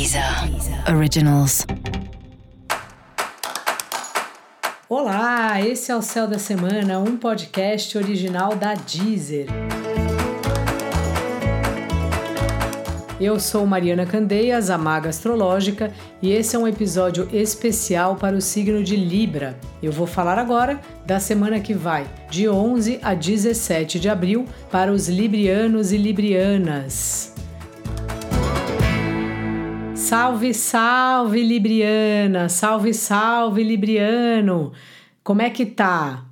[0.00, 0.24] Deezer
[0.96, 1.66] Originals.
[4.88, 9.46] Olá, esse é o Céu da Semana, um podcast original da Deezer.
[13.20, 15.92] Eu sou Mariana Candeias, a Maga Astrológica,
[16.22, 19.60] e esse é um episódio especial para o signo de Libra.
[19.82, 24.90] Eu vou falar agora da semana que vai, de 11 a 17 de abril, para
[24.90, 27.29] os librianos e librianas.
[30.10, 32.48] Salve, salve, Libriana!
[32.48, 34.72] Salve, salve, Libriano!
[35.22, 36.24] Como é que tá?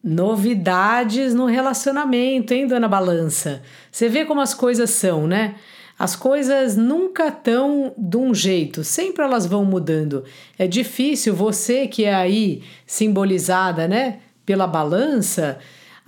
[0.00, 3.60] Novidades no relacionamento, hein, dona Balança?
[3.90, 5.56] Você vê como as coisas são, né?
[5.98, 10.22] As coisas nunca estão de um jeito, sempre elas vão mudando.
[10.56, 15.58] É difícil você que é aí simbolizada, né, pela balança,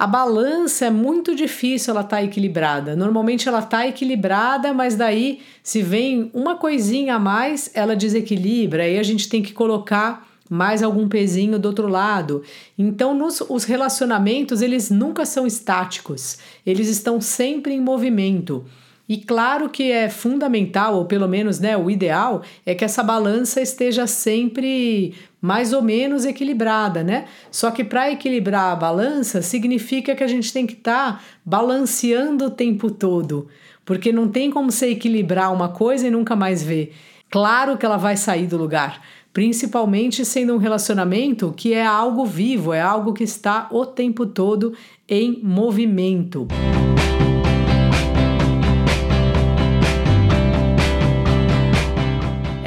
[0.01, 2.97] a balança é muito difícil ela tá equilibrada.
[2.97, 8.85] Normalmente ela tá equilibrada, mas daí se vem uma coisinha a mais, ela desequilibra.
[8.85, 12.43] Aí a gente tem que colocar mais algum pezinho do outro lado.
[12.79, 18.65] Então, nos, os relacionamentos, eles nunca são estáticos, eles estão sempre em movimento.
[19.07, 23.61] E claro que é fundamental, ou pelo menos né, o ideal, é que essa balança
[23.61, 27.25] esteja sempre mais ou menos equilibrada, né?
[27.51, 32.47] Só que para equilibrar a balança significa que a gente tem que estar tá balanceando
[32.47, 33.49] o tempo todo,
[33.85, 36.95] porque não tem como você equilibrar uma coisa e nunca mais ver.
[37.31, 39.01] Claro que ela vai sair do lugar,
[39.33, 44.75] principalmente sendo um relacionamento que é algo vivo, é algo que está o tempo todo
[45.09, 46.49] em movimento.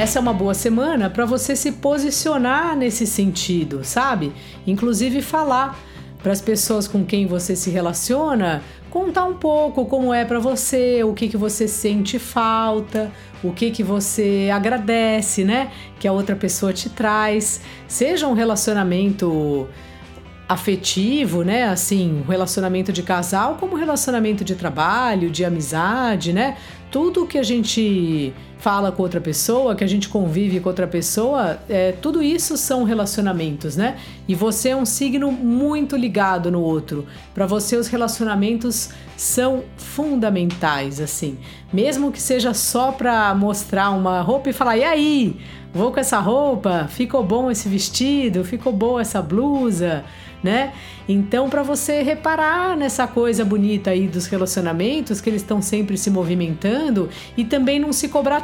[0.04, 4.34] Essa é uma boa semana para você se posicionar nesse sentido, sabe?
[4.68, 5.80] Inclusive falar
[6.22, 11.06] para as pessoas com quem você se relaciona, contar um pouco como é para você,
[11.06, 15.72] o que que você sente falta, o que que você agradece, né?
[15.98, 17.62] Que a outra pessoa te traz.
[17.88, 19.70] Seja um relacionamento
[20.50, 21.64] afetivo, né?
[21.64, 26.58] Assim, relacionamento de casal, como relacionamento de trabalho, de amizade, né?
[26.92, 28.34] Tudo que a gente
[28.64, 32.86] fala com outra pessoa, que a gente convive com outra pessoa, é, tudo isso são
[32.86, 33.98] relacionamentos, né?
[34.26, 37.06] E você é um signo muito ligado no outro.
[37.36, 41.38] Para você, os relacionamentos são fundamentais, assim.
[41.74, 45.38] Mesmo que seja só para mostrar uma roupa e falar, e aí?
[45.74, 46.88] Vou com essa roupa?
[46.90, 48.46] Ficou bom esse vestido?
[48.46, 50.06] Ficou boa essa blusa?
[50.44, 50.74] né?
[51.08, 56.12] Então, para você reparar nessa coisa bonita aí dos relacionamentos, que eles estão sempre se
[56.12, 58.42] movimentando e também não se cobrar.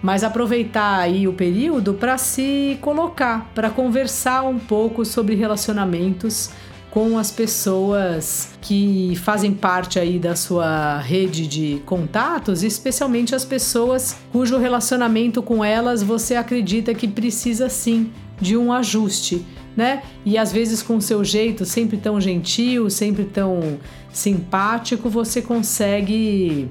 [0.00, 6.50] Mas aproveitar aí o período para se colocar, para conversar um pouco sobre relacionamentos
[6.90, 14.16] com as pessoas que fazem parte aí da sua rede de contatos, especialmente as pessoas
[14.32, 18.10] cujo relacionamento com elas você acredita que precisa sim
[18.40, 19.44] de um ajuste
[19.78, 20.02] né?
[20.26, 23.78] E às vezes com o seu jeito sempre tão gentil, sempre tão
[24.12, 26.68] simpático, você consegue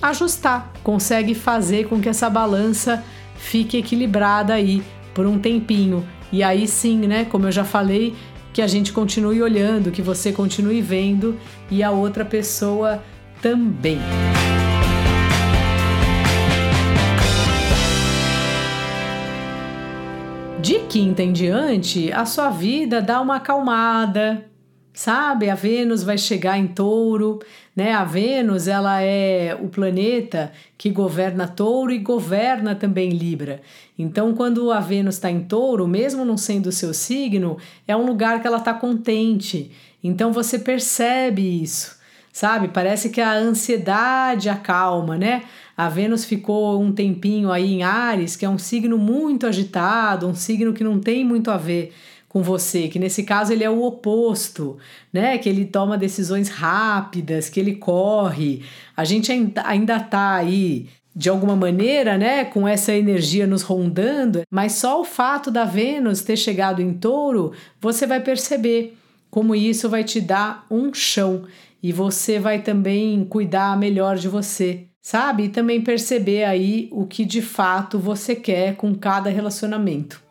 [0.00, 3.04] ajustar, consegue fazer com que essa balança
[3.36, 4.82] fique equilibrada aí
[5.14, 6.06] por um tempinho.
[6.30, 8.14] E aí sim, né, como eu já falei,
[8.52, 11.38] que a gente continue olhando, que você continue vendo
[11.70, 13.02] e a outra pessoa
[13.40, 13.98] também.
[20.60, 24.47] De quinta em diante, a sua vida dá uma acalmada,
[24.98, 25.48] sabe?
[25.48, 27.38] A Vênus vai chegar em Touro,
[27.74, 27.92] né?
[27.92, 33.60] A Vênus, ela é o planeta que governa Touro e governa também Libra.
[33.96, 38.04] Então, quando a Vênus está em Touro, mesmo não sendo o seu signo, é um
[38.04, 39.70] lugar que ela está contente.
[40.02, 41.96] Então, você percebe isso
[42.30, 42.68] sabe?
[42.68, 45.42] Parece que a ansiedade acalma, né?
[45.76, 50.36] A Vênus ficou um tempinho aí em Ares, que é um signo muito agitado, um
[50.36, 51.92] signo que não tem muito a ver
[52.28, 54.76] com você, que nesse caso ele é o oposto,
[55.12, 55.38] né?
[55.38, 58.62] Que ele toma decisões rápidas, que ele corre.
[58.96, 64.74] A gente ainda tá aí de alguma maneira, né, com essa energia nos rondando, mas
[64.74, 68.96] só o fato da Vênus ter chegado em Touro, você vai perceber
[69.28, 71.42] como isso vai te dar um chão
[71.82, 75.44] e você vai também cuidar melhor de você, sabe?
[75.44, 80.27] E também perceber aí o que de fato você quer com cada relacionamento.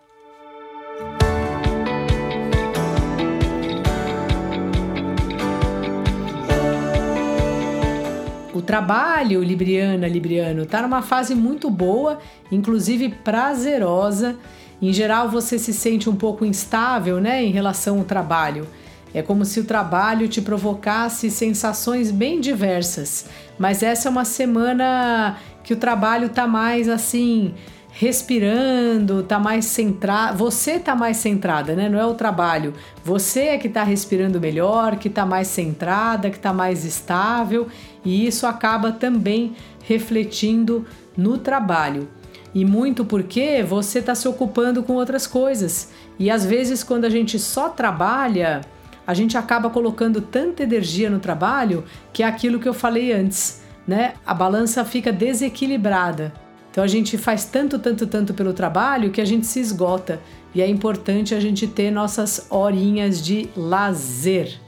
[8.68, 12.20] Trabalho, Libriana, Libriano, está numa fase muito boa,
[12.52, 14.36] inclusive prazerosa.
[14.80, 18.68] Em geral, você se sente um pouco instável, né, em relação ao trabalho.
[19.14, 23.28] É como se o trabalho te provocasse sensações bem diversas.
[23.58, 27.56] Mas essa é uma semana que o trabalho tá mais assim,
[28.00, 30.38] respirando, tá mais centrado.
[30.38, 31.90] Você tá mais centrada, né?
[31.90, 32.76] Não é o trabalho.
[33.04, 37.68] Você é que tá respirando melhor, que tá mais centrada, que tá mais estável,
[38.06, 40.86] e isso acaba também refletindo
[41.18, 42.08] no trabalho.
[42.54, 45.92] E muito porque você está se ocupando com outras coisas.
[46.20, 48.62] E às vezes, quando a gente só trabalha,
[49.08, 51.84] a gente acaba colocando tanta energia no trabalho
[52.14, 54.14] que é aquilo que eu falei antes, né?
[54.24, 56.47] A balança fica desequilibrada.
[56.78, 60.22] Então a gente faz tanto, tanto, tanto pelo trabalho que a gente se esgota.
[60.54, 64.62] E é importante a gente ter nossas horinhas de lazer.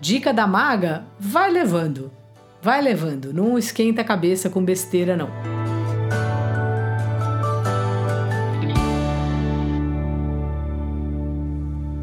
[0.00, 2.12] Dica da maga: vai levando.
[2.62, 5.28] Vai levando, não esquenta a cabeça com besteira não.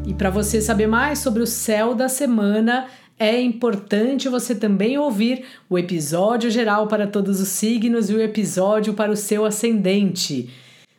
[0.06, 5.44] E para você saber mais sobre o céu da semana, é importante você também ouvir
[5.68, 10.50] o episódio geral para todos os signos e o episódio para o seu ascendente.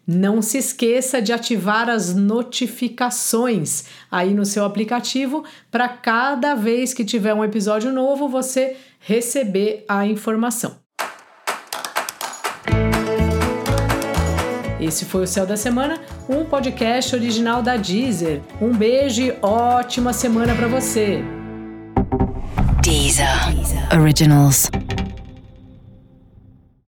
[0.06, 7.06] Não se esqueça de ativar as notificações aí no seu aplicativo para cada vez que
[7.06, 10.78] tiver um episódio novo você receber a informação.
[14.82, 18.42] Esse foi o Céu da Semana, um podcast original da Deezer.
[18.60, 21.39] Um beijo e ótima semana para você.
[23.20, 23.88] Deezer.
[23.92, 24.70] Originals.